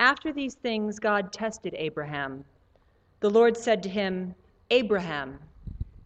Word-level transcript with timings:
After 0.00 0.32
these 0.32 0.54
things, 0.54 0.98
God 0.98 1.30
tested 1.30 1.74
Abraham. 1.76 2.46
The 3.20 3.28
Lord 3.28 3.54
said 3.54 3.82
to 3.82 3.90
him, 3.90 4.34
Abraham. 4.70 5.38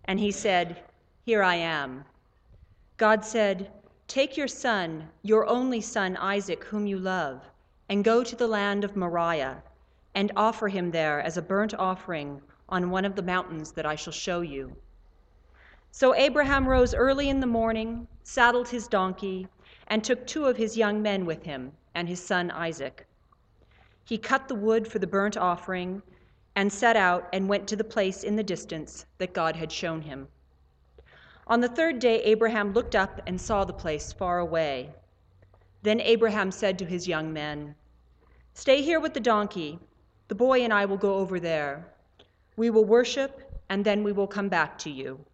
And 0.06 0.18
he 0.18 0.32
said, 0.32 0.82
Here 1.24 1.44
I 1.44 1.54
am. 1.54 2.04
God 2.96 3.25
said, 3.25 3.70
Take 4.08 4.36
your 4.36 4.49
son, 4.49 5.08
your 5.22 5.46
only 5.46 5.80
son 5.80 6.17
Isaac, 6.17 6.65
whom 6.65 6.88
you 6.88 6.99
love, 6.99 7.44
and 7.88 8.02
go 8.02 8.25
to 8.25 8.34
the 8.34 8.48
land 8.48 8.82
of 8.82 8.96
Moriah, 8.96 9.62
and 10.13 10.33
offer 10.35 10.67
him 10.67 10.91
there 10.91 11.21
as 11.21 11.37
a 11.37 11.43
burnt 11.43 11.73
offering 11.75 12.43
on 12.69 12.91
one 12.91 13.05
of 13.05 13.15
the 13.15 13.23
mountains 13.23 13.71
that 13.71 13.87
I 13.87 13.95
shall 13.95 14.13
show 14.13 14.41
you. 14.41 14.75
So 15.93 16.17
Abraham 16.17 16.67
rose 16.67 16.95
early 16.95 17.29
in 17.29 17.39
the 17.39 17.47
morning, 17.47 18.09
saddled 18.25 18.71
his 18.71 18.89
donkey, 18.89 19.47
and 19.87 20.03
took 20.03 20.27
two 20.27 20.47
of 20.47 20.57
his 20.57 20.77
young 20.77 21.01
men 21.01 21.25
with 21.25 21.45
him 21.45 21.71
and 21.95 22.09
his 22.09 22.21
son 22.21 22.51
Isaac. 22.51 23.07
He 24.07 24.18
cut 24.18 24.48
the 24.48 24.55
wood 24.55 24.86
for 24.86 24.98
the 24.98 25.07
burnt 25.07 25.34
offering 25.34 26.02
and 26.55 26.70
set 26.70 26.95
out 26.95 27.27
and 27.33 27.48
went 27.48 27.66
to 27.69 27.77
the 27.77 27.83
place 27.84 28.23
in 28.23 28.37
the 28.37 28.42
distance 28.42 29.06
that 29.16 29.33
God 29.33 29.56
had 29.56 29.73
shown 29.73 30.02
him. 30.02 30.29
On 31.46 31.60
the 31.60 31.69
third 31.70 32.01
day, 32.01 32.23
Abraham 32.23 32.74
looked 32.74 32.95
up 32.95 33.23
and 33.27 33.41
saw 33.41 33.65
the 33.65 33.73
place 33.73 34.12
far 34.12 34.38
away. 34.38 34.93
Then 35.82 36.01
Abraham 36.02 36.51
said 36.51 36.79
to 36.79 36.84
his 36.84 37.09
young 37.09 37.32
men, 37.32 37.74
Stay 38.52 38.82
here 38.82 39.01
with 39.01 39.15
the 39.15 39.20
donkey. 39.20 39.79
The 40.29 40.34
boy 40.34 40.62
and 40.62 40.73
I 40.73 40.84
will 40.84 40.98
go 40.98 41.15
over 41.15 41.41
there. 41.41 41.87
We 42.57 42.68
will 42.68 42.84
worship, 42.84 43.41
and 43.71 43.87
then 43.87 44.05
we 44.05 44.12
will 44.12 44.27
come 44.27 44.51
back 44.51 44.77
to 44.80 44.91
you. 44.91 45.24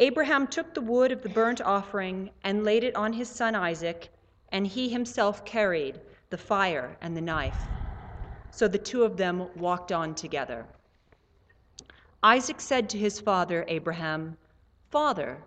Abraham 0.00 0.46
took 0.46 0.72
the 0.72 0.80
wood 0.80 1.12
of 1.12 1.22
the 1.22 1.28
burnt 1.28 1.60
offering 1.60 2.30
and 2.42 2.64
laid 2.64 2.84
it 2.84 2.96
on 2.96 3.12
his 3.12 3.28
son 3.28 3.54
Isaac, 3.54 4.08
and 4.50 4.66
he 4.66 4.88
himself 4.88 5.44
carried 5.44 6.00
the 6.30 6.38
fire 6.38 6.96
and 7.00 7.16
the 7.16 7.20
knife. 7.20 7.68
So 8.50 8.68
the 8.68 8.78
two 8.78 9.02
of 9.02 9.16
them 9.16 9.48
walked 9.56 9.92
on 9.92 10.14
together. 10.14 10.66
Isaac 12.22 12.60
said 12.60 12.88
to 12.90 12.98
his 12.98 13.20
father 13.20 13.64
Abraham, 13.68 14.36
Father. 14.90 15.38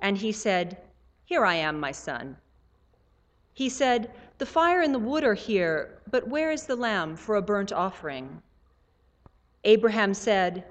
And 0.00 0.18
he 0.18 0.30
said, 0.30 0.76
Here 1.24 1.44
I 1.44 1.54
am, 1.54 1.80
my 1.80 1.90
son. 1.90 2.36
He 3.54 3.68
said, 3.68 4.10
The 4.38 4.46
fire 4.46 4.82
and 4.82 4.94
the 4.94 4.98
wood 4.98 5.24
are 5.24 5.34
here, 5.34 6.02
but 6.10 6.28
where 6.28 6.50
is 6.50 6.66
the 6.66 6.76
lamb 6.76 7.16
for 7.16 7.36
a 7.36 7.42
burnt 7.42 7.72
offering? 7.72 8.42
Abraham 9.64 10.12
said, 10.12 10.64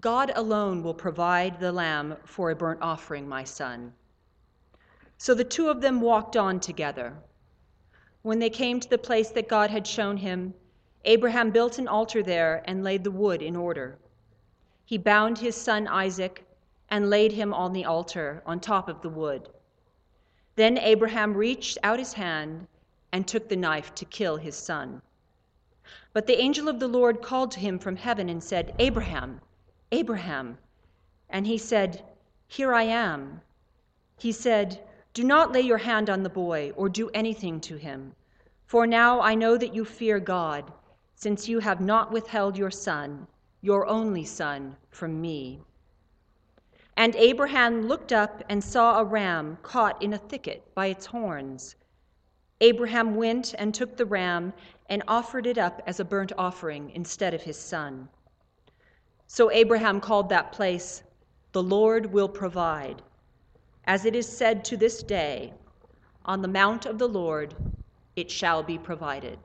God 0.00 0.32
alone 0.34 0.82
will 0.82 0.94
provide 0.94 1.60
the 1.60 1.70
lamb 1.70 2.16
for 2.24 2.50
a 2.50 2.56
burnt 2.56 2.80
offering, 2.80 3.28
my 3.28 3.44
son. 3.44 3.92
So 5.18 5.34
the 5.34 5.44
two 5.44 5.68
of 5.68 5.80
them 5.80 6.00
walked 6.00 6.36
on 6.36 6.58
together. 6.58 7.14
When 8.24 8.38
they 8.38 8.48
came 8.48 8.80
to 8.80 8.88
the 8.88 8.96
place 8.96 9.28
that 9.32 9.50
God 9.50 9.68
had 9.68 9.86
shown 9.86 10.16
him, 10.16 10.54
Abraham 11.04 11.50
built 11.50 11.78
an 11.78 11.86
altar 11.86 12.22
there 12.22 12.62
and 12.64 12.82
laid 12.82 13.04
the 13.04 13.10
wood 13.10 13.42
in 13.42 13.54
order. 13.54 13.98
He 14.86 14.96
bound 14.96 15.36
his 15.36 15.54
son 15.54 15.86
Isaac 15.86 16.46
and 16.88 17.10
laid 17.10 17.32
him 17.32 17.52
on 17.52 17.74
the 17.74 17.84
altar 17.84 18.42
on 18.46 18.60
top 18.60 18.88
of 18.88 19.02
the 19.02 19.10
wood. 19.10 19.50
Then 20.56 20.78
Abraham 20.78 21.36
reached 21.36 21.76
out 21.82 21.98
his 21.98 22.14
hand 22.14 22.66
and 23.12 23.28
took 23.28 23.50
the 23.50 23.56
knife 23.56 23.94
to 23.96 24.06
kill 24.06 24.38
his 24.38 24.56
son. 24.56 25.02
But 26.14 26.26
the 26.26 26.40
angel 26.40 26.66
of 26.66 26.80
the 26.80 26.88
Lord 26.88 27.20
called 27.20 27.50
to 27.50 27.60
him 27.60 27.78
from 27.78 27.96
heaven 27.96 28.30
and 28.30 28.42
said, 28.42 28.74
Abraham, 28.78 29.42
Abraham. 29.92 30.56
And 31.28 31.46
he 31.46 31.58
said, 31.58 32.02
Here 32.48 32.72
I 32.72 32.84
am. 32.84 33.42
He 34.16 34.32
said, 34.32 34.80
Do 35.14 35.22
not 35.22 35.52
lay 35.52 35.60
your 35.60 35.78
hand 35.78 36.10
on 36.10 36.24
the 36.24 36.28
boy 36.28 36.72
or 36.76 36.88
do 36.88 37.08
anything 37.14 37.60
to 37.60 37.76
him. 37.76 38.16
For 38.66 38.84
now 38.84 39.20
I 39.20 39.36
know 39.36 39.56
that 39.56 39.72
you 39.72 39.84
fear 39.84 40.18
God, 40.18 40.72
since 41.14 41.48
you 41.48 41.60
have 41.60 41.80
not 41.80 42.10
withheld 42.10 42.58
your 42.58 42.72
son, 42.72 43.28
your 43.60 43.86
only 43.86 44.24
son, 44.24 44.76
from 44.90 45.20
me. 45.20 45.60
And 46.96 47.14
Abraham 47.14 47.86
looked 47.86 48.12
up 48.12 48.42
and 48.48 48.62
saw 48.62 48.98
a 48.98 49.04
ram 49.04 49.56
caught 49.62 50.02
in 50.02 50.14
a 50.14 50.18
thicket 50.18 50.74
by 50.74 50.86
its 50.86 51.06
horns. 51.06 51.76
Abraham 52.60 53.14
went 53.14 53.54
and 53.56 53.72
took 53.72 53.96
the 53.96 54.06
ram 54.06 54.52
and 54.88 55.04
offered 55.06 55.46
it 55.46 55.58
up 55.58 55.80
as 55.86 56.00
a 56.00 56.04
burnt 56.04 56.32
offering 56.36 56.90
instead 56.90 57.34
of 57.34 57.42
his 57.42 57.58
son. 57.58 58.08
So 59.28 59.48
Abraham 59.52 60.00
called 60.00 60.28
that 60.30 60.50
place, 60.50 61.04
The 61.52 61.62
Lord 61.62 62.12
will 62.12 62.28
provide. 62.28 63.00
As 63.86 64.06
it 64.06 64.16
is 64.16 64.26
said 64.26 64.64
to 64.66 64.76
this 64.76 65.02
day, 65.02 65.52
On 66.24 66.40
the 66.40 66.48
mount 66.48 66.86
of 66.86 66.98
the 66.98 67.08
Lord 67.08 67.54
it 68.16 68.30
shall 68.30 68.62
be 68.62 68.78
provided. 68.78 69.38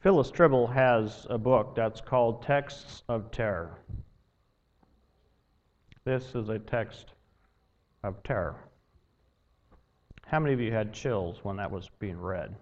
Phyllis 0.00 0.32
Trible 0.32 0.70
has 0.72 1.28
a 1.30 1.38
book 1.38 1.76
that's 1.76 2.00
called 2.00 2.42
Texts 2.42 3.04
of 3.08 3.30
Terror. 3.30 3.78
This 6.04 6.34
is 6.34 6.48
a 6.48 6.58
text 6.58 7.12
of 8.02 8.20
terror. 8.24 8.56
How 10.26 10.40
many 10.40 10.52
of 10.54 10.60
you 10.60 10.72
had 10.72 10.92
chills 10.92 11.44
when 11.44 11.56
that 11.56 11.70
was 11.70 11.88
being 12.00 12.20
read? 12.20 12.56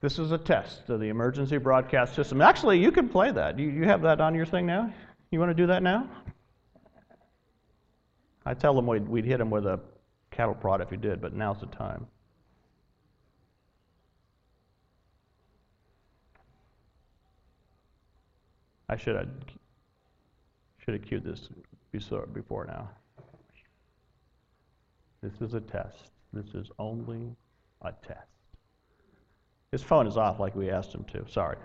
This 0.00 0.18
is 0.18 0.30
a 0.30 0.38
test 0.38 0.88
of 0.90 1.00
the 1.00 1.08
emergency 1.08 1.56
broadcast 1.56 2.14
system. 2.14 2.42
Actually, 2.42 2.78
you 2.78 2.92
can 2.92 3.08
play 3.08 3.32
that. 3.32 3.58
You, 3.58 3.68
you 3.68 3.84
have 3.84 4.02
that 4.02 4.20
on 4.20 4.34
your 4.34 4.46
thing 4.46 4.66
now? 4.66 4.92
You 5.30 5.40
want 5.40 5.50
to 5.50 5.54
do 5.54 5.66
that 5.66 5.82
now? 5.82 6.08
I 8.44 8.54
tell 8.54 8.74
them 8.74 8.86
we'd, 8.86 9.08
we'd 9.08 9.24
hit 9.24 9.38
them 9.38 9.50
with 9.50 9.66
a 9.66 9.80
cattle 10.30 10.54
prod 10.54 10.80
if 10.80 10.90
you 10.90 10.96
did, 10.96 11.20
but 11.20 11.34
now's 11.34 11.60
the 11.60 11.66
time. 11.66 12.06
I 18.88 18.96
should 18.96 19.16
have 19.16 19.28
should 20.78 20.94
have 20.94 21.02
cued 21.02 21.24
this 21.24 21.48
before 21.90 22.64
now. 22.66 22.88
This 25.22 25.32
is 25.40 25.54
a 25.54 25.60
test. 25.60 26.12
This 26.32 26.54
is 26.54 26.70
only 26.78 27.34
a 27.82 27.92
test. 28.06 28.35
His 29.72 29.82
phone 29.82 30.06
is 30.06 30.16
off 30.16 30.38
like 30.38 30.54
we 30.54 30.70
asked 30.70 30.94
him 30.94 31.04
to. 31.12 31.24
Sorry. 31.28 31.56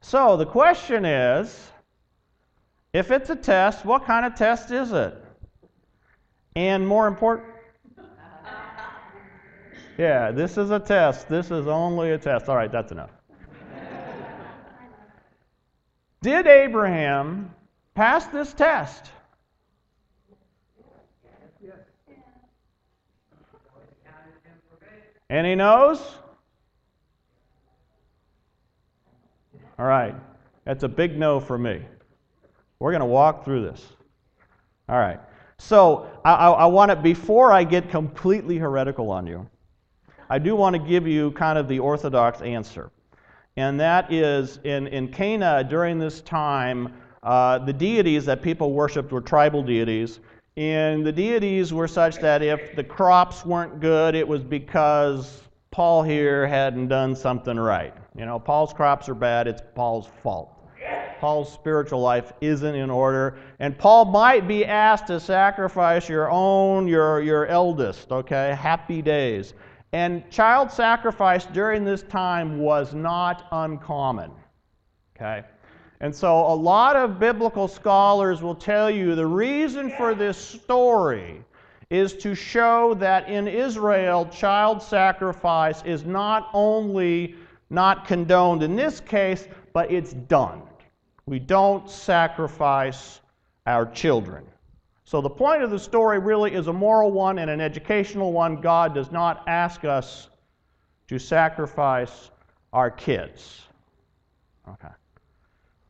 so 0.00 0.36
the 0.36 0.46
question 0.46 1.04
is 1.04 1.70
if 2.92 3.10
it's 3.10 3.30
a 3.30 3.36
test, 3.36 3.84
what 3.84 4.04
kind 4.04 4.26
of 4.26 4.34
test 4.34 4.70
is 4.70 4.92
it? 4.92 5.14
And 6.54 6.86
more 6.86 7.06
important, 7.06 7.48
yeah, 9.98 10.30
this 10.30 10.58
is 10.58 10.70
a 10.70 10.80
test. 10.80 11.28
This 11.28 11.50
is 11.50 11.66
only 11.66 12.10
a 12.12 12.18
test. 12.18 12.48
All 12.48 12.56
right, 12.56 12.70
that's 12.70 12.92
enough. 12.92 13.10
Did 16.22 16.46
Abraham 16.46 17.54
pass 17.94 18.26
this 18.26 18.52
test? 18.52 19.10
Any 25.32 25.54
knows? 25.54 25.98
All 29.78 29.86
right. 29.86 30.14
That's 30.66 30.82
a 30.82 30.88
big 30.88 31.18
no 31.18 31.40
for 31.40 31.56
me. 31.56 31.80
We're 32.78 32.90
going 32.90 33.00
to 33.00 33.06
walk 33.06 33.42
through 33.42 33.62
this. 33.62 33.82
All 34.90 34.98
right. 34.98 35.18
So 35.56 36.10
I, 36.22 36.34
I, 36.34 36.50
I 36.50 36.66
want 36.66 36.90
to, 36.90 36.96
before 36.96 37.50
I 37.50 37.64
get 37.64 37.88
completely 37.88 38.58
heretical 38.58 39.10
on 39.10 39.26
you, 39.26 39.48
I 40.28 40.38
do 40.38 40.54
want 40.54 40.76
to 40.76 40.78
give 40.78 41.06
you 41.06 41.30
kind 41.30 41.56
of 41.56 41.66
the 41.66 41.78
orthodox 41.78 42.42
answer. 42.42 42.90
And 43.56 43.80
that 43.80 44.12
is 44.12 44.60
in, 44.64 44.86
in 44.88 45.08
Canaan 45.08 45.66
during 45.66 45.98
this 45.98 46.20
time, 46.20 46.92
uh, 47.22 47.58
the 47.58 47.72
deities 47.72 48.26
that 48.26 48.42
people 48.42 48.74
worshiped 48.74 49.10
were 49.10 49.22
tribal 49.22 49.62
deities. 49.62 50.20
And 50.56 51.04
the 51.06 51.12
deities 51.12 51.72
were 51.72 51.88
such 51.88 52.16
that 52.16 52.42
if 52.42 52.76
the 52.76 52.84
crops 52.84 53.46
weren't 53.46 53.80
good, 53.80 54.14
it 54.14 54.26
was 54.26 54.42
because 54.42 55.42
Paul 55.70 56.02
here 56.02 56.46
hadn't 56.46 56.88
done 56.88 57.16
something 57.16 57.58
right. 57.58 57.94
You 58.14 58.26
know, 58.26 58.38
Paul's 58.38 58.74
crops 58.74 59.08
are 59.08 59.14
bad, 59.14 59.46
it's 59.46 59.62
Paul's 59.74 60.08
fault. 60.22 60.50
Paul's 61.22 61.52
spiritual 61.52 62.00
life 62.00 62.32
isn't 62.40 62.74
in 62.74 62.90
order, 62.90 63.38
and 63.60 63.78
Paul 63.78 64.06
might 64.06 64.48
be 64.48 64.66
asked 64.66 65.06
to 65.06 65.20
sacrifice 65.20 66.08
your 66.08 66.28
own, 66.28 66.88
your, 66.88 67.22
your 67.22 67.46
eldest, 67.46 68.10
okay? 68.10 68.58
Happy 68.60 69.00
days. 69.00 69.54
And 69.92 70.28
child 70.30 70.72
sacrifice 70.72 71.44
during 71.46 71.84
this 71.84 72.02
time 72.02 72.58
was 72.58 72.92
not 72.92 73.46
uncommon, 73.52 74.32
okay? 75.14 75.44
And 76.02 76.12
so 76.12 76.40
a 76.40 76.54
lot 76.54 76.96
of 76.96 77.20
biblical 77.20 77.68
scholars 77.68 78.42
will 78.42 78.56
tell 78.56 78.90
you 78.90 79.14
the 79.14 79.26
reason 79.26 79.88
for 79.96 80.16
this 80.16 80.36
story 80.36 81.44
is 81.90 82.14
to 82.14 82.34
show 82.34 82.94
that 82.94 83.28
in 83.28 83.46
Israel, 83.46 84.26
child 84.26 84.82
sacrifice 84.82 85.80
is 85.84 86.04
not 86.04 86.50
only 86.52 87.36
not 87.70 88.04
condoned 88.04 88.64
in 88.64 88.74
this 88.74 88.98
case, 88.98 89.46
but 89.72 89.92
it's 89.92 90.12
done. 90.12 90.62
We 91.26 91.38
don't 91.38 91.88
sacrifice 91.88 93.20
our 93.66 93.86
children. 93.86 94.44
So 95.04 95.20
the 95.20 95.30
point 95.30 95.62
of 95.62 95.70
the 95.70 95.78
story 95.78 96.18
really 96.18 96.52
is 96.52 96.66
a 96.66 96.72
moral 96.72 97.12
one 97.12 97.38
and 97.38 97.48
an 97.48 97.60
educational 97.60 98.32
one. 98.32 98.60
God 98.60 98.92
does 98.92 99.12
not 99.12 99.44
ask 99.46 99.84
us 99.84 100.30
to 101.06 101.18
sacrifice 101.18 102.30
our 102.72 102.90
kids. 102.90 103.60
Okay. 104.68 104.88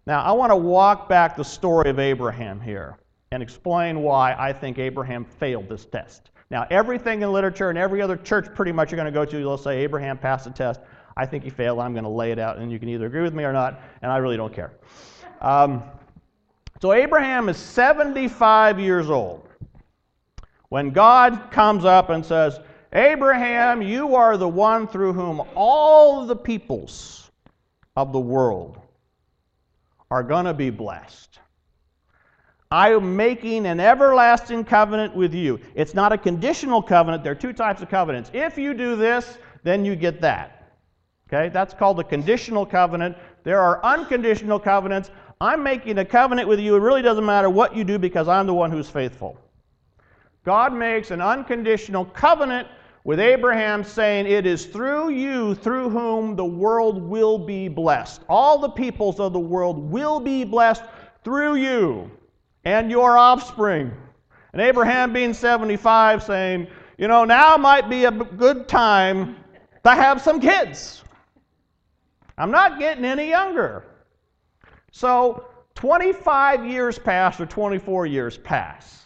Now, 0.06 0.22
I 0.22 0.32
want 0.32 0.50
to 0.50 0.56
walk 0.56 1.08
back 1.08 1.36
the 1.36 1.44
story 1.44 1.88
of 1.88 2.00
Abraham 2.00 2.60
here 2.60 2.98
and 3.30 3.40
explain 3.42 4.02
why 4.02 4.34
I 4.36 4.52
think 4.52 4.78
Abraham 4.78 5.24
failed 5.24 5.68
this 5.68 5.84
test. 5.84 6.30
Now, 6.50 6.66
everything 6.70 7.22
in 7.22 7.32
literature 7.32 7.70
and 7.70 7.78
every 7.78 8.02
other 8.02 8.16
church 8.16 8.52
pretty 8.52 8.72
much 8.72 8.90
you're 8.90 8.96
going 8.96 9.06
to 9.06 9.12
go 9.12 9.24
to, 9.24 9.36
they'll 9.36 9.56
say 9.56 9.78
Abraham 9.78 10.18
passed 10.18 10.44
the 10.44 10.50
test. 10.50 10.80
I 11.16 11.24
think 11.24 11.44
he 11.44 11.50
failed. 11.50 11.78
I'm 11.78 11.92
going 11.92 12.04
to 12.04 12.10
lay 12.10 12.32
it 12.32 12.38
out, 12.38 12.58
and 12.58 12.70
you 12.70 12.80
can 12.80 12.88
either 12.88 13.06
agree 13.06 13.22
with 13.22 13.32
me 13.32 13.44
or 13.44 13.52
not, 13.52 13.80
and 14.02 14.10
I 14.10 14.16
really 14.16 14.36
don't 14.36 14.52
care. 14.52 14.72
Um, 15.40 15.84
so, 16.80 16.92
Abraham 16.92 17.48
is 17.48 17.56
75 17.56 18.80
years 18.80 19.08
old 19.08 19.48
when 20.68 20.90
God 20.90 21.50
comes 21.52 21.84
up 21.84 22.10
and 22.10 22.26
says, 22.26 22.58
Abraham, 22.92 23.80
you 23.80 24.16
are 24.16 24.36
the 24.36 24.48
one 24.48 24.88
through 24.88 25.12
whom 25.12 25.42
all 25.54 26.26
the 26.26 26.36
peoples 26.36 27.30
of 27.94 28.12
the 28.12 28.20
world 28.20 28.81
are 30.12 30.22
going 30.22 30.44
to 30.44 30.52
be 30.52 30.68
blessed. 30.68 31.38
I 32.70 32.92
am 32.92 33.16
making 33.16 33.64
an 33.64 33.80
everlasting 33.80 34.62
covenant 34.62 35.16
with 35.16 35.32
you. 35.32 35.58
It's 35.74 35.94
not 35.94 36.12
a 36.12 36.18
conditional 36.18 36.82
covenant. 36.82 37.24
There 37.24 37.32
are 37.32 37.42
two 37.46 37.54
types 37.54 37.80
of 37.80 37.88
covenants. 37.88 38.30
If 38.34 38.58
you 38.58 38.74
do 38.74 38.94
this, 38.94 39.38
then 39.62 39.86
you 39.86 39.96
get 39.96 40.20
that. 40.20 40.76
Okay? 41.26 41.48
That's 41.48 41.72
called 41.72 41.98
a 41.98 42.04
conditional 42.04 42.66
covenant. 42.66 43.16
There 43.42 43.58
are 43.58 43.82
unconditional 43.82 44.58
covenants. 44.58 45.10
I'm 45.40 45.62
making 45.62 45.96
a 45.96 46.04
covenant 46.04 46.46
with 46.46 46.60
you. 46.60 46.76
It 46.76 46.80
really 46.80 47.00
doesn't 47.00 47.24
matter 47.24 47.48
what 47.48 47.74
you 47.74 47.82
do 47.82 47.98
because 47.98 48.28
I'm 48.28 48.46
the 48.46 48.52
one 48.52 48.70
who's 48.70 48.90
faithful. 48.90 49.38
God 50.44 50.74
makes 50.74 51.10
an 51.10 51.22
unconditional 51.22 52.04
covenant 52.04 52.68
with 53.04 53.18
Abraham, 53.18 53.82
saying, 53.82 54.26
It 54.26 54.46
is 54.46 54.66
through 54.66 55.10
you 55.10 55.54
through 55.54 55.90
whom 55.90 56.36
the 56.36 56.44
world 56.44 57.02
will 57.02 57.38
be 57.38 57.68
blessed. 57.68 58.22
All 58.28 58.58
the 58.58 58.68
peoples 58.68 59.18
of 59.18 59.32
the 59.32 59.40
world 59.40 59.78
will 59.78 60.20
be 60.20 60.44
blessed 60.44 60.84
through 61.24 61.56
you 61.56 62.10
and 62.64 62.90
your 62.90 63.18
offspring. 63.18 63.90
And 64.52 64.62
Abraham, 64.62 65.12
being 65.12 65.34
75, 65.34 66.22
saying, 66.22 66.68
You 66.98 67.08
know, 67.08 67.24
now 67.24 67.56
might 67.56 67.88
be 67.88 68.04
a 68.04 68.10
good 68.10 68.68
time 68.68 69.36
to 69.84 69.90
have 69.90 70.20
some 70.20 70.40
kids. 70.40 71.02
I'm 72.38 72.50
not 72.50 72.78
getting 72.78 73.04
any 73.04 73.28
younger. 73.28 73.84
So 74.92 75.46
25 75.74 76.66
years 76.66 76.98
pass 76.98 77.40
or 77.40 77.46
24 77.46 78.06
years 78.06 78.38
pass. 78.38 79.04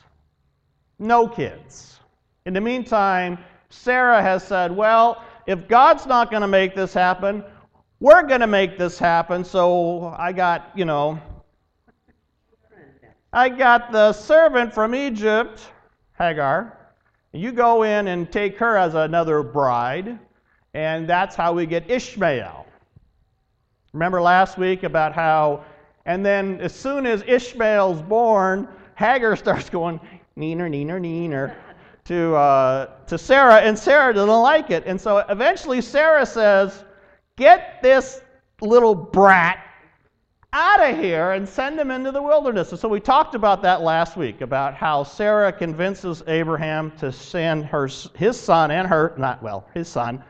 No 0.99 1.29
kids. 1.29 1.99
In 2.45 2.55
the 2.55 2.61
meantime, 2.61 3.39
Sarah 3.69 4.23
has 4.23 4.45
said, 4.45 4.75
Well, 4.75 5.23
if 5.47 5.69
God's 5.69 6.07
not 6.07 6.31
going 6.31 6.43
to 6.43 6.49
make 6.49 6.75
this 6.75 6.93
happen, 6.93 7.45
we're 8.01 8.23
going 8.23 8.41
to 8.41 8.47
make 8.47 8.79
this 8.79 8.99
happen. 8.99 9.45
So 9.45 10.15
I 10.19 10.33
got, 10.33 10.71
you 10.75 10.85
know, 10.85 11.21
I 13.33 13.49
got 13.49 13.93
the 13.93 14.13
servant 14.13 14.73
from 14.73 14.95
Egypt, 14.95 15.69
Hagar. 16.19 16.77
You 17.33 17.53
go 17.53 17.83
in 17.83 18.09
and 18.09 18.31
take 18.31 18.59
her 18.59 18.77
as 18.77 18.95
another 18.95 19.43
bride, 19.43 20.19
and 20.75 21.09
that's 21.09 21.37
how 21.37 21.53
we 21.53 21.67
get 21.67 21.91
Ishmael. 21.91 22.67
Remember 23.93 24.21
last 24.21 24.59
week 24.59 24.83
about 24.83 25.13
how, 25.13 25.65
and 26.07 26.25
then 26.25 26.61
as 26.61 26.75
soon 26.75 27.07
as 27.07 27.23
Ishmael's 27.27 28.03
born, 28.03 28.69
Hagar 28.95 29.37
starts 29.37 29.69
going, 29.69 30.01
neener, 30.37 30.71
neener, 30.71 31.01
neener 31.01 31.55
to, 32.07 32.35
uh, 32.35 32.87
to 33.07 33.19
Sarah, 33.19 33.57
and 33.57 33.79
Sarah 33.79 34.15
doesn't 34.15 34.31
like 34.31 34.71
it. 34.71 34.85
And 34.87 35.01
so 35.01 35.19
eventually 35.19 35.81
Sarah 35.81 36.27
says, 36.27 36.85
Get 37.37 37.83
this 37.83 38.23
little 38.61 38.95
brat 38.95 39.59
out 40.53 40.83
of 40.83 40.99
here 40.99 41.33
and 41.33 41.47
send 41.47 41.79
him 41.79 41.91
into 41.91 42.11
the 42.11 42.23
wilderness. 42.23 42.71
And 42.71 42.81
so 42.81 42.89
we 42.89 42.99
talked 43.01 43.35
about 43.35 43.61
that 43.63 43.83
last 43.83 44.17
week 44.17 44.41
about 44.41 44.75
how 44.75 45.03
Sarah 45.03 45.53
convinces 45.53 46.23
Abraham 46.27 46.93
to 46.93 47.13
send 47.13 47.67
her, 47.67 47.89
his 48.15 48.41
son 48.41 48.71
and 48.71 48.89
her, 48.89 49.15
not 49.19 49.43
well, 49.43 49.67
his 49.75 49.87
son, 49.87 50.25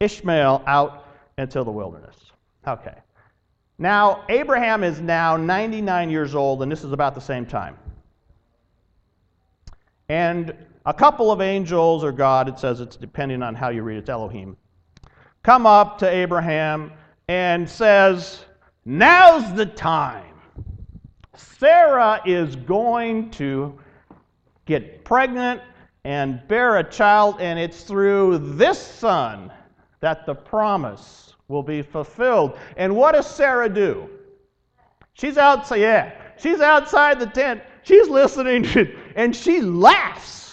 Ishmael, 0.00 0.62
out 0.66 1.06
into 1.38 1.64
the 1.64 1.70
wilderness. 1.70 2.16
Okay. 2.66 2.94
Now, 3.78 4.24
Abraham 4.28 4.84
is 4.84 5.00
now 5.00 5.38
99 5.38 6.10
years 6.10 6.34
old, 6.34 6.62
and 6.62 6.70
this 6.70 6.84
is 6.84 6.92
about 6.92 7.14
the 7.14 7.20
same 7.22 7.46
time. 7.46 7.78
And 10.10 10.54
a 10.90 10.92
couple 10.92 11.30
of 11.30 11.40
angels, 11.40 12.02
or 12.02 12.10
God, 12.10 12.48
it 12.48 12.58
says 12.58 12.80
it's 12.80 12.96
depending 12.96 13.44
on 13.44 13.54
how 13.54 13.68
you 13.68 13.84
read 13.84 13.94
it, 13.94 13.98
it's 14.00 14.08
Elohim, 14.08 14.56
come 15.44 15.64
up 15.64 15.98
to 15.98 16.08
Abraham 16.08 16.90
and 17.28 17.70
says, 17.70 18.44
Now's 18.84 19.54
the 19.54 19.66
time. 19.66 20.34
Sarah 21.36 22.20
is 22.26 22.56
going 22.56 23.30
to 23.30 23.78
get 24.66 25.04
pregnant 25.04 25.62
and 26.02 26.42
bear 26.48 26.78
a 26.78 26.90
child, 26.90 27.36
and 27.38 27.56
it's 27.56 27.84
through 27.84 28.38
this 28.56 28.80
son 28.80 29.52
that 30.00 30.26
the 30.26 30.34
promise 30.34 31.34
will 31.46 31.62
be 31.62 31.82
fulfilled. 31.82 32.58
And 32.76 32.96
what 32.96 33.12
does 33.12 33.30
Sarah 33.30 33.68
do? 33.68 34.10
She's 35.12 35.38
outside, 35.38 35.76
yeah, 35.76 36.12
she's 36.36 36.60
outside 36.60 37.20
the 37.20 37.26
tent. 37.26 37.62
She's 37.84 38.08
listening, 38.08 38.66
and 39.14 39.36
she 39.36 39.60
laughs 39.60 40.49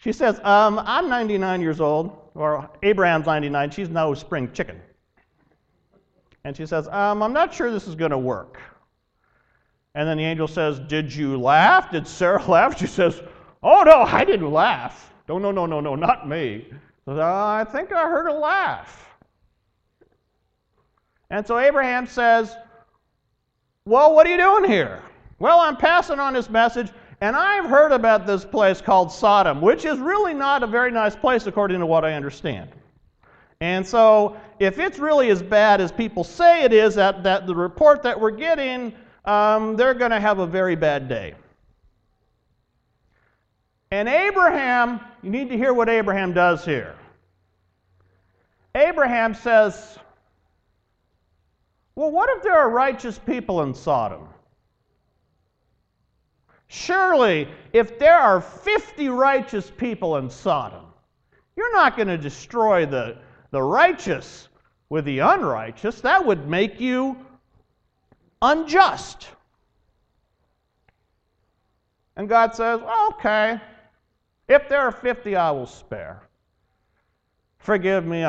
she 0.00 0.12
says, 0.12 0.40
um, 0.42 0.80
I'm 0.84 1.08
99 1.10 1.60
years 1.60 1.80
old, 1.80 2.16
or 2.34 2.70
Abraham's 2.82 3.26
99. 3.26 3.70
She's 3.70 3.90
no 3.90 4.14
spring 4.14 4.50
chicken. 4.52 4.80
And 6.44 6.56
she 6.56 6.64
says, 6.64 6.88
um, 6.88 7.22
I'm 7.22 7.34
not 7.34 7.52
sure 7.52 7.70
this 7.70 7.86
is 7.86 7.94
going 7.94 8.10
to 8.10 8.18
work. 8.18 8.58
And 9.94 10.08
then 10.08 10.16
the 10.16 10.24
angel 10.24 10.48
says, 10.48 10.78
Did 10.80 11.14
you 11.14 11.38
laugh? 11.38 11.90
Did 11.90 12.06
Sarah 12.06 12.42
laugh? 12.48 12.78
She 12.78 12.86
says, 12.86 13.20
Oh, 13.62 13.82
no, 13.82 14.02
I 14.02 14.24
didn't 14.24 14.50
laugh. 14.50 15.12
No, 15.28 15.38
no, 15.38 15.50
no, 15.50 15.66
no, 15.66 15.80
no, 15.80 15.94
not 15.94 16.26
me. 16.26 16.66
Says, 17.04 17.18
uh, 17.18 17.46
I 17.46 17.64
think 17.64 17.92
I 17.92 18.08
heard 18.08 18.26
a 18.26 18.32
laugh. 18.32 19.06
And 21.28 21.46
so 21.46 21.58
Abraham 21.58 22.06
says, 22.06 22.56
Well, 23.84 24.14
what 24.14 24.26
are 24.26 24.30
you 24.30 24.38
doing 24.38 24.64
here? 24.64 25.02
Well, 25.38 25.60
I'm 25.60 25.76
passing 25.76 26.20
on 26.20 26.32
this 26.32 26.48
message. 26.48 26.90
And 27.20 27.36
I've 27.36 27.66
heard 27.66 27.92
about 27.92 28.26
this 28.26 28.44
place 28.44 28.80
called 28.80 29.12
Sodom, 29.12 29.60
which 29.60 29.84
is 29.84 29.98
really 29.98 30.32
not 30.32 30.62
a 30.62 30.66
very 30.66 30.90
nice 30.90 31.14
place 31.14 31.46
according 31.46 31.80
to 31.80 31.86
what 31.86 32.04
I 32.04 32.14
understand. 32.14 32.70
And 33.60 33.86
so, 33.86 34.38
if 34.58 34.78
it's 34.78 34.98
really 34.98 35.28
as 35.28 35.42
bad 35.42 35.82
as 35.82 35.92
people 35.92 36.24
say 36.24 36.62
it 36.62 36.72
is, 36.72 36.94
that, 36.94 37.22
that 37.24 37.46
the 37.46 37.54
report 37.54 38.02
that 38.04 38.18
we're 38.18 38.30
getting, 38.30 38.94
um, 39.26 39.76
they're 39.76 39.92
going 39.92 40.12
to 40.12 40.20
have 40.20 40.38
a 40.38 40.46
very 40.46 40.76
bad 40.76 41.08
day. 41.08 41.34
And 43.90 44.08
Abraham, 44.08 45.00
you 45.22 45.28
need 45.28 45.50
to 45.50 45.58
hear 45.58 45.74
what 45.74 45.90
Abraham 45.90 46.32
does 46.32 46.64
here. 46.64 46.94
Abraham 48.74 49.34
says, 49.34 49.98
Well, 51.96 52.10
what 52.10 52.30
if 52.36 52.42
there 52.42 52.56
are 52.56 52.70
righteous 52.70 53.18
people 53.18 53.62
in 53.62 53.74
Sodom? 53.74 54.26
Surely, 56.72 57.48
if 57.72 57.98
there 57.98 58.16
are 58.16 58.40
50 58.40 59.08
righteous 59.08 59.68
people 59.76 60.18
in 60.18 60.30
Sodom, 60.30 60.84
you're 61.56 61.74
not 61.74 61.96
going 61.96 62.06
to 62.06 62.16
destroy 62.16 62.86
the, 62.86 63.18
the 63.50 63.60
righteous 63.60 64.46
with 64.88 65.04
the 65.04 65.18
unrighteous. 65.18 66.00
That 66.00 66.24
would 66.24 66.46
make 66.46 66.78
you 66.78 67.16
unjust. 68.40 69.30
And 72.14 72.28
God 72.28 72.54
says, 72.54 72.80
okay, 73.08 73.60
if 74.46 74.68
there 74.68 74.82
are 74.82 74.92
50, 74.92 75.34
I 75.34 75.50
will 75.50 75.66
spare. 75.66 76.22
Forgive 77.58 78.06
me, 78.06 78.24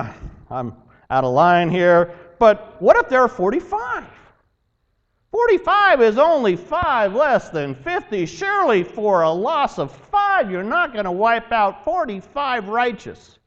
I'm 0.50 0.74
out 1.12 1.24
of 1.24 1.31
line 1.36 1.69
here, 1.69 2.15
but 2.39 2.81
what 2.81 2.98
if 2.98 3.07
there 3.07 3.21
are 3.21 3.27
45? 3.27 4.03
45 5.31 6.01
is 6.01 6.17
only 6.17 6.57
5 6.57 7.15
less 7.15 7.50
than 7.50 7.73
50. 7.73 8.25
Surely, 8.25 8.83
for 8.83 9.21
a 9.21 9.31
loss 9.31 9.79
of 9.79 9.95
5, 9.95 10.51
you're 10.51 10.61
not 10.61 10.91
going 10.91 11.05
to 11.05 11.11
wipe 11.11 11.51
out 11.53 11.85
45 11.85 12.67
righteous 12.67 13.39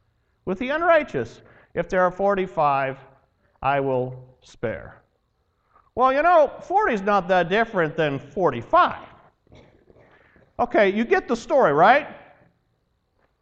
with 0.47 0.59
the 0.59 0.71
unrighteous. 0.71 1.43
If 1.75 1.91
there 1.91 2.03
are 2.03 2.11
45, 2.11 2.99
I 3.63 3.81
will 3.81 4.39
spare. 4.41 5.03
Well, 5.95 6.13
you 6.13 6.23
know, 6.23 6.53
40 6.63 6.95
is 6.95 7.03
not 7.03 7.29
that 7.29 7.51
different 7.51 7.97
than 7.97 8.19
45. 8.19 8.99
Okay, 10.59 10.91
you 10.91 11.05
get 11.05 11.29
the 11.29 11.37
story, 11.37 11.73
right? 11.73 12.07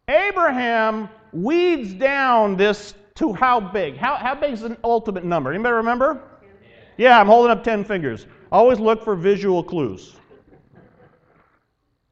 Abraham 0.09 1.09
weeds 1.33 1.95
down 1.95 2.57
this 2.57 2.95
to 3.15 3.33
how 3.33 3.61
big? 3.61 3.97
How, 3.97 4.17
how 4.17 4.35
big 4.35 4.55
is 4.55 4.63
the 4.63 4.77
ultimate 4.83 5.25
number? 5.25 5.53
Anybody 5.53 5.75
remember? 5.75 6.23
Yeah, 7.03 7.21
I'm 7.21 7.27
holding 7.27 7.51
up 7.51 7.65
10 7.65 7.83
fingers. 7.83 8.29
Always 8.53 8.79
look 8.79 9.03
for 9.03 9.17
visual 9.17 9.65
clues. 9.65 10.15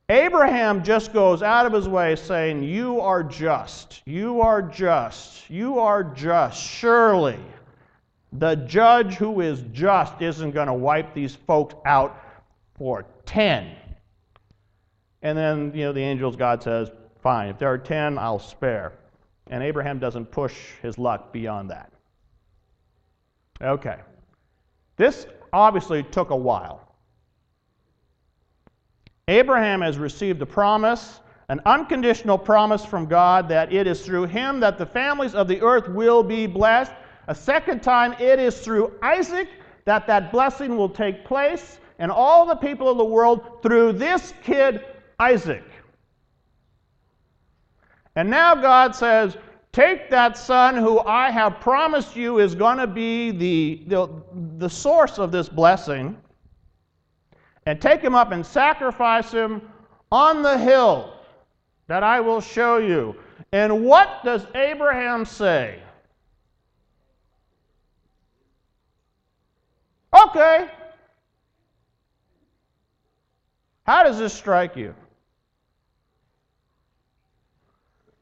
Abraham 0.09 0.83
just 0.83 1.13
goes 1.13 1.45
out 1.45 1.65
of 1.65 1.73
his 1.73 1.87
way 1.87 2.17
saying, 2.17 2.65
You 2.65 3.01
are 3.01 3.23
just, 3.23 4.03
you 4.05 4.41
are 4.41 4.61
just, 4.61 5.49
you 5.49 5.79
are 5.79 6.03
just. 6.03 6.61
Surely 6.61 7.39
the 8.33 8.57
judge 8.57 9.15
who 9.15 9.41
is 9.43 9.63
just 9.73 10.21
isn't 10.21 10.51
going 10.51 10.67
to 10.67 10.75
wipe 10.75 11.15
these 11.15 11.37
folks 11.37 11.77
out 11.87 12.21
for 12.75 13.07
10. 13.27 13.71
And 15.23 15.39
then, 15.39 15.71
you 15.73 15.85
know, 15.85 15.93
the 15.93 16.03
angels, 16.03 16.35
God 16.35 16.65
says, 16.65 16.91
Fine, 17.23 17.51
if 17.51 17.59
there 17.59 17.73
are 17.73 17.79
10, 17.79 18.19
I'll 18.19 18.41
spare. 18.41 18.95
And 19.47 19.63
Abraham 19.63 20.01
doesn't 20.01 20.33
push 20.33 20.57
his 20.83 20.99
luck 20.99 21.33
beyond 21.33 21.71
that. 21.71 21.93
Okay. 23.63 24.01
This 25.01 25.27
obviously 25.51 26.03
took 26.03 26.29
a 26.29 26.37
while. 26.37 26.87
Abraham 29.29 29.81
has 29.81 29.97
received 29.97 30.43
a 30.43 30.47
promise, 30.47 31.21
an 31.49 31.59
unconditional 31.65 32.37
promise 32.37 32.85
from 32.85 33.07
God 33.07 33.49
that 33.49 33.73
it 33.73 33.87
is 33.87 34.05
through 34.05 34.25
him 34.25 34.61
that 34.61 34.77
the 34.77 34.85
families 34.85 35.35
of 35.35 35.49
the 35.49 35.59
earth 35.63 35.89
will 35.89 36.23
be 36.23 36.47
blessed. 36.47 36.93
A 37.29 37.35
second 37.35 37.83
time, 37.83 38.13
it 38.21 38.39
is 38.39 38.61
through 38.61 38.93
Isaac 39.01 39.49
that 39.87 40.07
that 40.07 40.31
blessing 40.31 40.77
will 40.77 40.91
take 40.91 41.25
place, 41.25 41.81
and 41.99 42.13
all 42.13 42.45
the 42.45 42.57
people 42.57 42.87
of 42.91 42.99
the 42.99 43.05
world 43.05 43.63
through 43.63 43.95
this 43.95 44.35
kid, 44.43 44.85
Isaac. 45.19 45.65
And 48.17 48.29
now 48.29 48.55
God 48.55 48.95
says, 48.95 49.39
Take 49.73 50.11
that 50.11 50.37
son 50.37 50.77
who 50.77 50.99
I 51.01 51.31
have 51.31 51.61
promised 51.61 52.17
you 52.17 52.41
is 52.41 52.55
going 52.55 52.79
to 52.79 52.89
be 52.89 53.31
the, 53.31 53.83
the, 53.87 54.09
the 54.59 54.69
source 54.69 55.19
of 55.19 55.31
this 55.31 55.49
blessing, 55.49 56.17
and 57.67 57.81
take 57.81 58.01
him 58.01 58.15
up 58.15 58.33
and 58.33 58.45
sacrifice 58.45 59.31
him 59.31 59.63
on 60.11 60.43
the 60.43 60.59
hill 60.59 61.15
that 61.87 62.03
I 62.03 62.21
will 62.21 62.41
show 62.41 62.79
you. 62.79 63.15
And 63.53 63.85
what 63.85 64.25
does 64.25 64.47
Abraham 64.55 65.25
say? 65.25 65.81
Okay. 70.13 70.69
How 73.85 74.03
does 74.03 74.19
this 74.19 74.33
strike 74.33 74.77
you? 74.77 74.95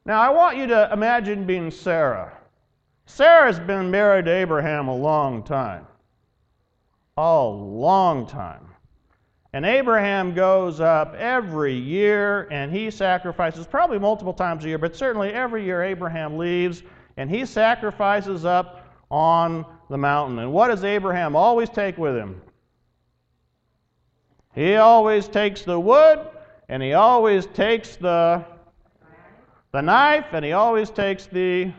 Now, 0.09 0.21
I 0.21 0.29
want 0.31 0.57
you 0.57 0.65
to 0.65 0.89
imagine 0.91 1.45
being 1.45 1.69
Sarah. 1.69 2.35
Sarah's 3.05 3.59
been 3.59 3.91
married 3.91 4.25
to 4.25 4.31
Abraham 4.31 4.87
a 4.87 4.95
long 4.95 5.43
time. 5.43 5.85
A 7.15 7.43
long 7.43 8.25
time. 8.25 8.65
And 9.53 9.67
Abraham 9.67 10.33
goes 10.33 10.79
up 10.79 11.13
every 11.13 11.75
year 11.75 12.47
and 12.49 12.73
he 12.73 12.89
sacrifices, 12.89 13.67
probably 13.67 13.99
multiple 13.99 14.33
times 14.33 14.65
a 14.65 14.69
year, 14.69 14.79
but 14.79 14.95
certainly 14.95 15.29
every 15.29 15.63
year 15.63 15.83
Abraham 15.83 16.39
leaves 16.39 16.81
and 17.17 17.29
he 17.29 17.45
sacrifices 17.45 18.45
up 18.45 18.87
on 19.11 19.63
the 19.91 19.97
mountain. 19.99 20.39
And 20.39 20.51
what 20.51 20.69
does 20.69 20.83
Abraham 20.83 21.35
always 21.35 21.69
take 21.69 21.99
with 21.99 22.15
him? 22.15 22.41
He 24.55 24.75
always 24.77 25.27
takes 25.27 25.61
the 25.61 25.79
wood 25.79 26.19
and 26.67 26.81
he 26.81 26.93
always 26.93 27.45
takes 27.45 27.95
the 27.95 28.43
the 29.71 29.81
knife, 29.81 30.25
and 30.33 30.43
he 30.43 30.53
always 30.53 30.89
takes 30.89 31.27
the 31.27 31.71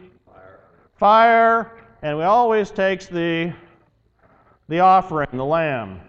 fire, 0.97 1.73
and 2.02 2.18
he 2.18 2.23
always 2.23 2.70
takes 2.70 3.06
the, 3.06 3.52
the 4.68 4.80
offering, 4.80 5.28
the 5.32 5.44
lamb. 5.44 6.00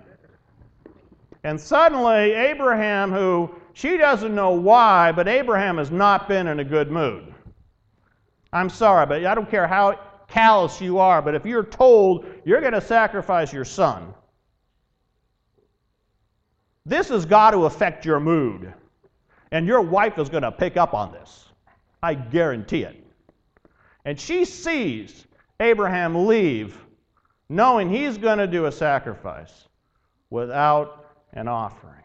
And 1.44 1.60
suddenly, 1.60 2.34
Abraham, 2.34 3.12
who 3.12 3.54
she 3.74 3.98
doesn't 3.98 4.36
know 4.36 4.52
why, 4.52 5.12
but 5.12 5.28
Abraham 5.28 5.78
has 5.78 5.90
not 5.90 6.28
been 6.28 6.48
in 6.48 6.60
a 6.60 6.64
good 6.64 6.92
mood. 6.92 7.34
I'm 8.54 8.70
sorry, 8.70 9.06
but 9.06 9.26
I 9.26 9.34
don't 9.34 9.50
care 9.50 9.68
how 9.68 10.00
callous 10.28 10.80
you 10.82 11.00
are, 11.00 11.22
but 11.22 11.36
if 11.36 11.46
you're 11.46 11.64
told 11.64 12.26
you're 12.46 12.62
going 12.62 12.74
to 12.74 12.82
sacrifice 12.82 13.52
your 13.52 13.66
son, 13.66 14.14
this 16.86 17.10
has 17.10 17.26
got 17.26 17.52
to 17.52 17.66
affect 17.66 18.06
your 18.06 18.20
mood. 18.20 18.74
And 19.52 19.68
your 19.68 19.82
wife 19.82 20.18
is 20.18 20.30
going 20.30 20.44
to 20.44 20.52
pick 20.52 20.78
up 20.78 20.94
on 20.94 21.12
this. 21.12 21.51
I 22.04 22.14
guarantee 22.16 22.84
it. 22.84 22.98
And 24.06 24.20
she 24.20 24.46
sees 24.46 25.26
Abraham 25.60 26.28
leave, 26.28 26.78
knowing 27.50 27.90
he's 27.90 28.18
going 28.18 28.40
to 28.40 28.48
do 28.48 28.66
a 28.66 28.72
sacrifice 28.72 29.68
without 30.30 31.06
an 31.34 31.48
offering. 31.48 32.04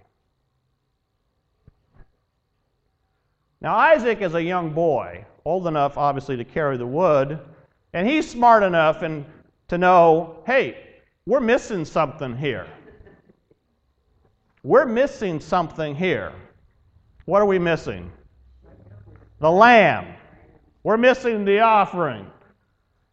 Now, 3.61 3.75
Isaac 3.77 4.21
is 4.21 4.35
a 4.35 4.43
young 4.43 4.71
boy, 4.71 5.25
old 5.45 5.67
enough, 5.67 5.97
obviously, 5.97 6.37
to 6.37 6.45
carry 6.45 6.77
the 6.77 6.87
wood, 6.87 7.39
and 7.95 8.07
he's 8.07 8.29
smart 8.31 8.63
enough 8.63 9.03
and 9.03 9.25
to 9.69 9.79
know 9.79 10.43
hey, 10.47 10.77
we're 11.25 11.41
missing 11.41 11.85
something 11.85 12.37
here. 12.37 12.67
We're 14.63 14.87
missing 14.87 15.41
something 15.41 15.97
here. 15.97 16.33
What 17.25 17.41
are 17.41 17.47
we 17.47 17.59
missing? 17.59 18.13
The 19.39 19.51
lamb. 19.51 20.15
We're 20.83 20.97
missing 20.97 21.45
the 21.45 21.61
offering. 21.61 22.31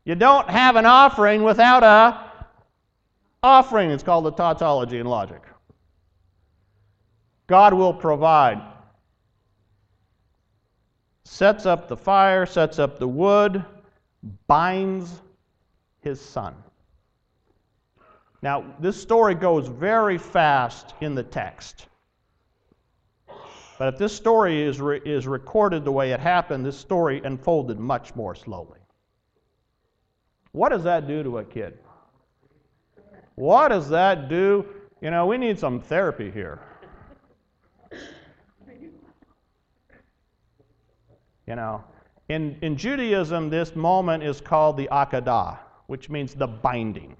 You 0.05 0.15
don't 0.15 0.49
have 0.49 0.75
an 0.75 0.85
offering 0.85 1.43
without 1.43 1.83
a 1.83 2.31
offering. 3.41 3.91
It's 3.91 4.03
called 4.03 4.25
the 4.25 4.31
tautology 4.31 4.99
in 4.99 5.05
logic. 5.05 5.41
God 7.47 7.73
will 7.73 7.93
provide. 7.93 8.61
Sets 11.25 11.65
up 11.65 11.87
the 11.87 11.97
fire, 11.97 12.45
sets 12.45 12.79
up 12.79 12.99
the 12.99 13.07
wood, 13.07 13.63
binds 14.47 15.21
his 16.01 16.21
son. 16.21 16.55
Now, 18.41 18.75
this 18.79 19.01
story 19.01 19.35
goes 19.35 19.67
very 19.67 20.17
fast 20.17 20.93
in 20.99 21.15
the 21.15 21.23
text. 21.23 21.87
But 23.77 23.93
if 23.93 23.97
this 23.99 24.15
story 24.15 24.61
is, 24.61 24.79
re- 24.79 25.01
is 25.03 25.25
recorded 25.27 25.83
the 25.83 25.91
way 25.91 26.11
it 26.11 26.19
happened, 26.19 26.65
this 26.65 26.77
story 26.77 27.21
unfolded 27.23 27.79
much 27.79 28.15
more 28.15 28.35
slowly. 28.35 28.79
What 30.51 30.69
does 30.69 30.83
that 30.83 31.07
do 31.07 31.23
to 31.23 31.39
a 31.39 31.43
kid? 31.43 31.79
What 33.35 33.69
does 33.69 33.89
that 33.89 34.29
do? 34.29 34.65
You 35.01 35.09
know, 35.09 35.25
we 35.25 35.37
need 35.37 35.57
some 35.57 35.81
therapy 35.81 36.29
here. 36.29 36.59
You 41.47 41.55
know, 41.55 41.83
in, 42.29 42.57
in 42.61 42.77
Judaism, 42.77 43.49
this 43.49 43.75
moment 43.75 44.23
is 44.23 44.39
called 44.39 44.77
the 44.77 44.87
Akedah, 44.91 45.57
which 45.87 46.09
means 46.09 46.33
the 46.33 46.47
binding. 46.47 47.17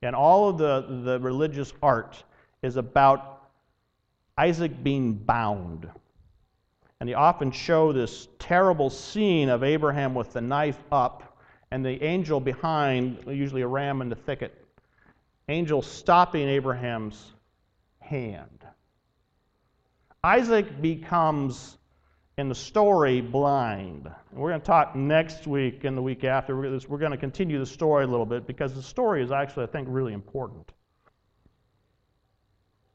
And 0.00 0.16
all 0.16 0.48
of 0.48 0.58
the, 0.58 1.02
the 1.04 1.20
religious 1.20 1.72
art 1.82 2.22
is 2.62 2.76
about 2.76 3.41
Isaac 4.38 4.82
being 4.82 5.14
bound. 5.14 5.88
And 7.00 7.08
they 7.08 7.14
often 7.14 7.50
show 7.50 7.92
this 7.92 8.28
terrible 8.38 8.88
scene 8.88 9.48
of 9.48 9.64
Abraham 9.64 10.14
with 10.14 10.32
the 10.32 10.40
knife 10.40 10.82
up 10.92 11.38
and 11.70 11.84
the 11.84 12.02
angel 12.02 12.38
behind, 12.38 13.24
usually 13.26 13.62
a 13.62 13.66
ram 13.66 14.02
in 14.02 14.08
the 14.08 14.14
thicket, 14.14 14.66
angel 15.48 15.82
stopping 15.82 16.48
Abraham's 16.48 17.32
hand. 17.98 18.64
Isaac 20.22 20.80
becomes, 20.80 21.78
in 22.38 22.48
the 22.48 22.54
story, 22.54 23.20
blind. 23.20 24.06
And 24.06 24.40
we're 24.40 24.50
going 24.50 24.60
to 24.60 24.66
talk 24.66 24.94
next 24.94 25.48
week 25.48 25.82
and 25.84 25.96
the 25.96 26.02
week 26.02 26.22
after. 26.22 26.56
We're 26.56 26.98
going 26.98 27.10
to 27.10 27.16
continue 27.16 27.58
the 27.58 27.66
story 27.66 28.04
a 28.04 28.06
little 28.06 28.26
bit 28.26 28.46
because 28.46 28.74
the 28.74 28.82
story 28.82 29.22
is 29.22 29.32
actually, 29.32 29.64
I 29.64 29.68
think, 29.68 29.88
really 29.90 30.12
important. 30.12 30.70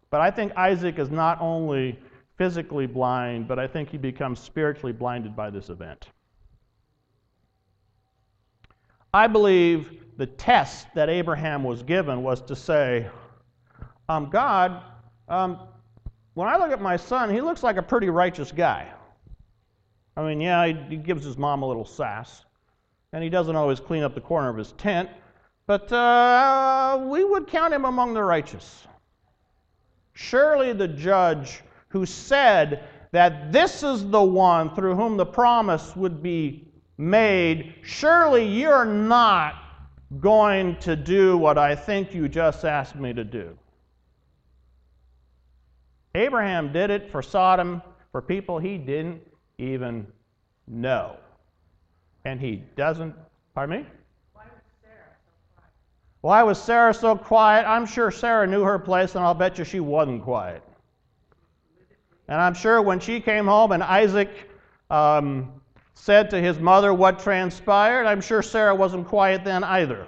But 0.10 0.22
I 0.22 0.32
think 0.32 0.54
Isaac 0.56 1.00
is 1.00 1.10
not 1.10 1.40
only 1.42 2.00
physically 2.38 2.86
blind, 2.86 3.48
but 3.48 3.60
I 3.60 3.68
think 3.68 3.90
he 3.90 3.98
becomes 3.98 4.40
spiritually 4.40 4.94
blinded 4.94 5.36
by 5.36 5.50
this 5.50 5.70
event. 5.70 6.08
I 9.14 9.28
believe 9.28 10.04
the 10.18 10.28
test 10.28 10.88
that 10.96 11.10
Abraham 11.10 11.64
was 11.64 11.82
given 11.84 12.24
was 12.24 12.42
to 12.42 12.56
say, 12.56 13.08
um, 14.10 14.30
God, 14.30 14.84
um, 15.28 15.60
when 16.36 16.48
I 16.48 16.58
look 16.58 16.72
at 16.72 16.82
my 16.82 16.98
son, 16.98 17.34
he 17.34 17.42
looks 17.42 17.64
like 17.64 17.78
a 17.78 17.82
pretty 17.82 18.10
righteous 18.10 18.52
guy. 18.52 18.88
I 20.16 20.24
mean, 20.24 20.40
yeah, 20.40 20.68
he, 20.68 20.74
he 20.90 20.98
gives 20.98 21.24
his 21.26 21.38
mom 21.38 21.64
a 21.64 21.68
little 21.68 21.86
sass, 21.86 22.46
and 23.14 23.24
he 23.24 23.30
doesn't 23.30 23.56
always 23.56 23.80
clean 23.80 24.04
up 24.04 24.14
the 24.14 24.22
corner 24.22 24.50
of 24.50 24.58
his 24.58 24.74
tent, 24.74 25.10
but 25.66 25.92
uh, 25.92 27.04
we 27.08 27.24
would 27.24 27.48
count 27.48 27.74
him 27.74 27.86
among 27.86 28.14
the 28.14 28.24
righteous. 28.24 28.88
Surely 30.20 30.74
the 30.74 30.88
judge 30.88 31.62
who 31.90 32.04
said 32.04 32.84
that 33.12 33.52
this 33.52 33.84
is 33.84 34.10
the 34.10 34.22
one 34.22 34.74
through 34.74 34.96
whom 34.96 35.16
the 35.16 35.26
promise 35.26 35.96
would 35.96 36.24
be 36.24 36.68
made, 36.98 37.76
surely 37.84 38.44
you're 38.44 38.84
not 38.84 39.54
going 40.20 40.76
to 40.78 40.96
do 40.96 41.38
what 41.38 41.60
I 41.60 41.76
think 41.76 42.16
you 42.16 42.28
just 42.28 42.66
asked 42.66 42.96
me 42.96 43.14
to 43.14 43.24
do. 43.24 43.56
Abraham 46.16 46.74
did 46.74 46.90
it 46.90 47.12
for 47.12 47.22
Sodom, 47.22 47.84
for 48.12 48.20
people 48.24 48.58
he 48.58 48.80
didn't 48.80 49.22
even 49.60 50.08
know. 50.66 51.16
And 52.26 52.42
he 52.42 52.64
doesn't, 52.76 53.14
pardon 53.54 53.84
me? 53.84 53.88
Why 56.28 56.44
was 56.44 56.62
Sarah 56.62 56.94
so 56.94 57.16
quiet? 57.16 57.66
I'm 57.66 57.86
sure 57.86 58.12
Sarah 58.12 58.46
knew 58.46 58.62
her 58.64 58.78
place, 58.78 59.16
and 59.16 59.24
I'll 59.24 59.34
bet 59.34 59.58
you 59.58 59.64
she 59.64 59.80
wasn't 59.80 60.24
quiet. 60.26 60.62
And 62.28 62.42
I'm 62.42 62.54
sure 62.54 62.82
when 62.82 63.00
she 63.00 63.22
came 63.22 63.46
home 63.46 63.72
and 63.72 63.82
Isaac 63.82 64.50
um, 64.90 65.50
said 65.94 66.30
to 66.32 66.42
his 66.42 66.60
mother 66.60 66.94
what 66.94 67.20
transpired, 67.20 68.06
I'm 68.06 68.20
sure 68.20 68.42
Sarah 68.42 68.76
wasn't 68.76 69.08
quiet 69.08 69.46
then 69.46 69.64
either. 69.64 70.06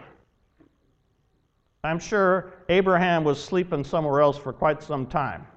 I'm 1.86 2.00
sure 2.00 2.52
Abraham 2.68 3.24
was 3.24 3.42
sleeping 3.42 3.86
somewhere 3.86 4.20
else 4.20 4.38
for 4.38 4.52
quite 4.52 4.84
some 4.84 5.06
time. 5.06 5.48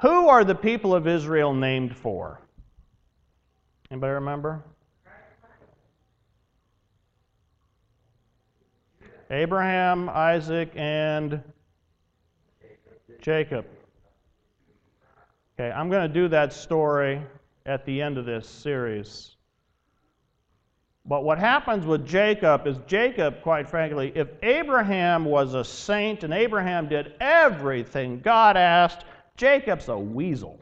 Who 0.00 0.30
are 0.30 0.42
the 0.42 0.54
people 0.54 0.94
of 0.94 1.06
Israel 1.06 1.52
named 1.52 1.94
for? 1.94 2.40
Anybody 3.90 4.12
remember? 4.14 4.64
Abraham, 9.32 10.10
Isaac, 10.10 10.72
and 10.76 11.42
Jacob. 13.22 13.64
Okay, 15.58 15.72
I'm 15.72 15.88
going 15.88 16.06
to 16.06 16.12
do 16.12 16.28
that 16.28 16.52
story 16.52 17.22
at 17.64 17.86
the 17.86 18.02
end 18.02 18.18
of 18.18 18.26
this 18.26 18.46
series. 18.46 19.36
But 21.06 21.24
what 21.24 21.38
happens 21.38 21.86
with 21.86 22.06
Jacob 22.06 22.66
is 22.66 22.76
Jacob, 22.86 23.40
quite 23.40 23.66
frankly, 23.66 24.12
if 24.14 24.28
Abraham 24.42 25.24
was 25.24 25.54
a 25.54 25.64
saint 25.64 26.24
and 26.24 26.34
Abraham 26.34 26.88
did 26.88 27.14
everything 27.18 28.20
God 28.20 28.58
asked, 28.58 29.06
Jacob's 29.38 29.88
a 29.88 29.98
weasel. 29.98 30.60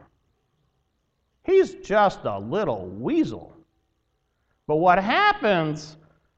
He's 1.42 1.74
just 1.74 2.20
a 2.24 2.38
little 2.38 2.86
weasel. 2.86 3.56
But 4.68 4.76
what 4.76 5.02
happens 5.02 5.96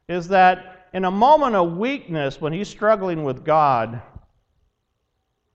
is 0.09 0.29
that 0.29 0.72
in 0.93 1.05
a 1.05 1.11
moment 1.11 1.55
of 1.57 1.77
weakness, 1.77 2.41
when 2.41 2.53
he's 2.53 2.69
struggling 2.69 3.25
with 3.25 3.45
God, 3.45 4.03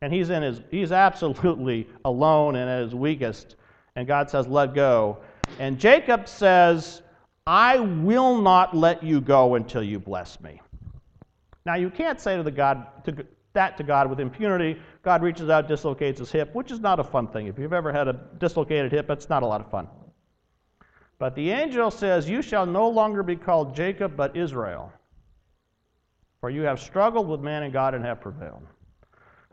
and 0.02 0.14
he's 0.14 0.30
in 0.30 0.44
his 0.44 0.62
he's 0.70 0.92
absolutely 0.92 1.88
alone 2.06 2.56
and 2.56 2.70
at 2.70 2.82
his 2.84 2.96
weakest, 2.96 3.56
and 3.96 4.08
God 4.08 4.30
says, 4.30 4.48
Let 4.48 4.74
go. 4.74 5.20
And 5.60 5.80
Jacob 5.80 6.28
says, 6.28 7.02
I 7.46 7.80
will 7.80 8.42
not 8.42 8.76
let 8.76 9.02
you 9.04 9.22
go 9.22 9.56
until 9.56 9.82
you 9.82 10.00
bless 10.00 10.40
me. 10.42 10.62
Now 11.66 11.76
you 11.76 11.90
can't 11.90 12.20
say 12.20 12.38
to 12.38 12.44
the 12.44 12.52
God 12.52 13.04
to, 13.06 13.26
that 13.54 13.78
to 13.78 13.84
God 13.84 14.10
with 14.10 14.20
impunity. 14.20 14.80
God 15.04 15.22
reaches 15.24 15.50
out, 15.50 15.68
dislocates 15.68 16.20
his 16.20 16.32
hip, 16.32 16.54
which 16.54 16.72
is 16.72 16.80
not 16.80 17.00
a 17.00 17.04
fun 17.04 17.28
thing. 17.28 17.48
If 17.48 17.58
you've 17.58 17.74
ever 17.74 17.92
had 17.92 18.08
a 18.08 18.20
dislocated 18.40 18.92
hip, 18.92 19.10
it's 19.10 19.30
not 19.30 19.44
a 19.44 19.46
lot 19.46 19.62
of 19.62 19.72
fun. 19.72 19.88
But 21.20 21.34
the 21.36 21.50
angel 21.50 21.90
says, 21.90 22.30
You 22.30 22.42
shall 22.42 22.66
no 22.66 22.88
longer 22.90 23.24
be 23.24 23.36
called 23.36 23.76
Jacob, 23.76 24.16
but 24.16 24.36
Israel. 24.36 24.92
For 26.42 26.50
you 26.50 26.62
have 26.62 26.80
struggled 26.80 27.28
with 27.28 27.42
man 27.42 27.64
and 27.64 27.74
God 27.74 27.94
and 27.94 28.06
have 28.06 28.22
prevailed. 28.22 28.66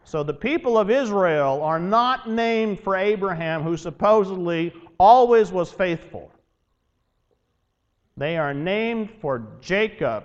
So 0.05 0.23
the 0.23 0.35
people 0.35 0.77
of 0.77 0.91
Israel 0.91 1.63
are 1.63 1.79
not 1.79 2.29
named 2.29 2.81
for 2.81 2.95
Abraham, 2.97 3.63
who 3.63 3.77
supposedly 3.77 4.73
always 4.99 5.51
was 5.51 5.73
faithful. 5.73 6.31
They 8.17 8.37
are 8.37 8.55
named 8.55 9.11
for 9.21 9.49
Jacob, 9.61 10.25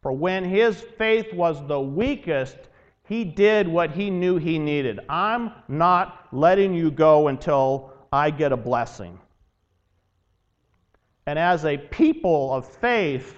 for 0.00 0.12
when 0.12 0.44
his 0.44 0.80
faith 0.96 1.32
was 1.34 1.66
the 1.66 1.80
weakest, 1.80 2.56
he 3.08 3.24
did 3.24 3.66
what 3.66 3.90
he 3.90 4.08
knew 4.08 4.36
he 4.36 4.58
needed. 4.58 5.00
I'm 5.08 5.52
not 5.66 6.28
letting 6.30 6.72
you 6.72 6.90
go 6.90 7.28
until 7.28 7.92
I 8.12 8.30
get 8.30 8.52
a 8.52 8.56
blessing. 8.56 9.18
And 11.26 11.38
as 11.38 11.64
a 11.64 11.76
people 11.76 12.54
of 12.54 12.66
faith, 12.66 13.36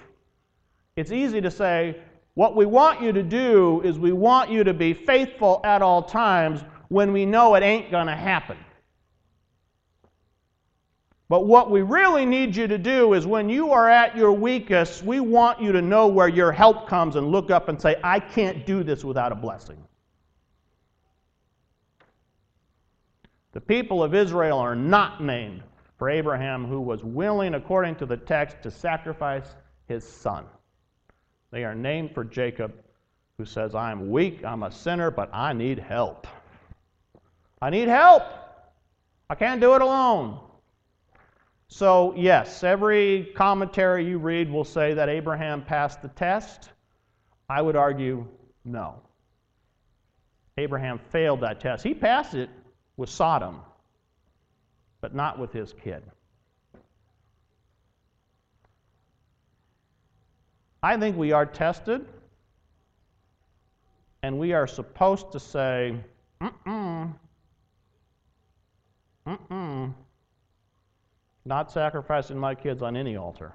it's 0.95 1.11
easy 1.11 1.41
to 1.41 1.51
say, 1.51 1.97
what 2.33 2.55
we 2.55 2.65
want 2.65 3.01
you 3.01 3.11
to 3.11 3.23
do 3.23 3.81
is 3.83 3.99
we 3.99 4.13
want 4.13 4.49
you 4.49 4.63
to 4.63 4.73
be 4.73 4.93
faithful 4.93 5.59
at 5.63 5.81
all 5.81 6.01
times 6.01 6.63
when 6.87 7.11
we 7.11 7.25
know 7.25 7.55
it 7.55 7.63
ain't 7.63 7.91
going 7.91 8.07
to 8.07 8.15
happen. 8.15 8.57
But 11.27 11.45
what 11.45 11.71
we 11.71 11.81
really 11.81 12.25
need 12.25 12.55
you 12.57 12.67
to 12.67 12.77
do 12.77 13.13
is 13.13 13.25
when 13.25 13.49
you 13.49 13.71
are 13.71 13.89
at 13.89 14.17
your 14.17 14.33
weakest, 14.33 15.01
we 15.03 15.21
want 15.21 15.61
you 15.61 15.71
to 15.71 15.81
know 15.81 16.07
where 16.07 16.27
your 16.27 16.51
help 16.51 16.89
comes 16.89 17.15
and 17.15 17.31
look 17.31 17.49
up 17.49 17.69
and 17.69 17.81
say, 17.81 17.95
I 18.03 18.19
can't 18.19 18.65
do 18.65 18.83
this 18.83 19.05
without 19.05 19.31
a 19.31 19.35
blessing. 19.35 19.77
The 23.53 23.61
people 23.61 24.03
of 24.03 24.13
Israel 24.13 24.57
are 24.57 24.75
not 24.75 25.23
named 25.23 25.63
for 25.97 26.09
Abraham, 26.09 26.65
who 26.65 26.81
was 26.81 27.03
willing, 27.03 27.53
according 27.53 27.95
to 27.95 28.05
the 28.05 28.17
text, 28.17 28.57
to 28.63 28.71
sacrifice 28.71 29.55
his 29.87 30.05
son. 30.05 30.45
They 31.51 31.63
are 31.65 31.75
named 31.75 32.13
for 32.13 32.23
Jacob, 32.23 32.73
who 33.37 33.45
says, 33.45 33.75
I'm 33.75 34.09
weak, 34.09 34.43
I'm 34.45 34.63
a 34.63 34.71
sinner, 34.71 35.11
but 35.11 35.29
I 35.33 35.53
need 35.53 35.79
help. 35.79 36.27
I 37.61 37.69
need 37.69 37.87
help. 37.87 38.23
I 39.29 39.35
can't 39.35 39.61
do 39.61 39.75
it 39.75 39.81
alone. 39.81 40.39
So, 41.67 42.13
yes, 42.17 42.63
every 42.63 43.31
commentary 43.35 44.05
you 44.05 44.17
read 44.17 44.51
will 44.51 44.65
say 44.65 44.93
that 44.93 45.07
Abraham 45.07 45.63
passed 45.63 46.01
the 46.01 46.09
test. 46.09 46.69
I 47.49 47.61
would 47.61 47.75
argue 47.75 48.27
no. 48.65 49.01
Abraham 50.57 50.99
failed 51.11 51.41
that 51.41 51.59
test. 51.59 51.83
He 51.83 51.93
passed 51.93 52.33
it 52.33 52.49
with 52.97 53.09
Sodom, 53.09 53.61
but 54.99 55.15
not 55.15 55.39
with 55.39 55.53
his 55.53 55.73
kid. 55.73 56.03
I 60.83 60.97
think 60.97 61.15
we 61.15 61.31
are 61.31 61.45
tested, 61.45 62.05
and 64.23 64.39
we 64.39 64.53
are 64.53 64.65
supposed 64.65 65.31
to 65.31 65.39
say, 65.39 65.95
mm-mm, 66.41 67.13
mm-mm, 69.27 69.93
not 71.45 71.71
sacrificing 71.71 72.37
my 72.37 72.55
kids 72.55 72.81
on 72.81 72.95
any 72.95 73.15
altar. 73.15 73.53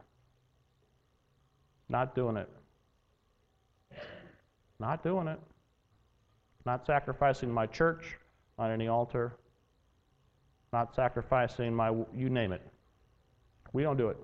Not 1.88 2.14
doing 2.14 2.36
it. 2.36 2.48
Not 4.78 5.02
doing 5.02 5.28
it. 5.28 5.40
Not 6.64 6.84
sacrificing 6.86 7.50
my 7.50 7.66
church 7.66 8.18
on 8.58 8.70
any 8.70 8.88
altar. 8.88 9.32
Not 10.72 10.94
sacrificing 10.94 11.74
my, 11.74 11.92
you 12.14 12.28
name 12.28 12.52
it. 12.52 12.62
We 13.72 13.82
don't 13.82 13.96
do 13.96 14.08
it. 14.08 14.18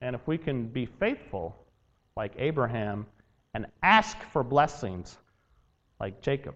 And 0.00 0.14
if 0.14 0.26
we 0.26 0.38
can 0.38 0.66
be 0.66 0.86
faithful 0.86 1.56
like 2.16 2.32
Abraham 2.38 3.06
and 3.54 3.66
ask 3.82 4.16
for 4.32 4.42
blessings 4.44 5.18
like 6.00 6.20
Jacob, 6.20 6.54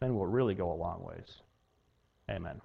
then 0.00 0.14
we'll 0.14 0.26
really 0.26 0.54
go 0.54 0.72
a 0.72 0.74
long 0.74 1.02
ways. 1.02 1.42
Amen. 2.30 2.60